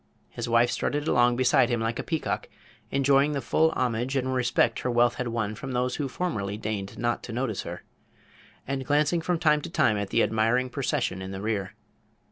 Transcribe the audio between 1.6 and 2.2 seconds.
him like a